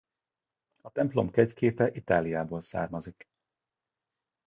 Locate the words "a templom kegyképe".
0.81-1.91